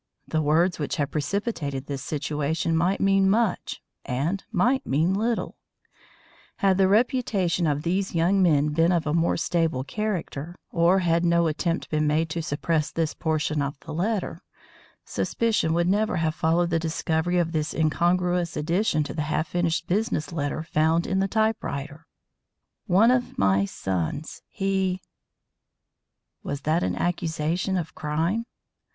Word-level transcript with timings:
The 0.27 0.41
words 0.41 0.79
which 0.79 0.95
had 0.95 1.11
precipitated 1.11 1.85
this 1.85 2.01
situation 2.03 2.75
might 2.75 2.99
mean 2.99 3.29
much 3.29 3.83
and 4.03 4.43
might 4.51 4.83
mean 4.83 5.13
little. 5.13 5.59
Had 6.57 6.79
the 6.79 6.87
reputation 6.87 7.67
of 7.67 7.83
these 7.83 8.15
young 8.15 8.41
men 8.41 8.69
been 8.69 8.91
of 8.91 9.05
a 9.05 9.13
more 9.13 9.37
stable 9.37 9.83
character, 9.83 10.55
or 10.71 10.97
had 11.01 11.23
no 11.23 11.45
attempt 11.45 11.91
been 11.91 12.07
made 12.07 12.31
to 12.31 12.41
suppress 12.41 12.89
this 12.89 13.13
portion 13.13 13.61
of 13.61 13.79
the 13.81 13.93
letter, 13.93 14.41
suspicion 15.05 15.71
would 15.75 15.87
never 15.87 16.15
have 16.15 16.33
followed 16.33 16.71
the 16.71 16.79
discovery 16.79 17.37
of 17.37 17.51
this 17.51 17.71
incongruous 17.71 18.57
addition 18.57 19.03
to 19.03 19.13
the 19.13 19.21
half 19.29 19.49
finished 19.49 19.85
business 19.85 20.31
letter 20.33 20.63
found 20.63 21.05
in 21.05 21.19
the 21.19 21.27
typewriter; 21.27 22.07
"one 22.87 23.11
of 23.11 23.37
my 23.37 23.65
sons 23.65 24.41
he" 24.47 24.99
was 26.41 26.61
that 26.61 26.81
an 26.81 26.95
accusation 26.95 27.77
of 27.77 27.93
crime? 27.93 28.47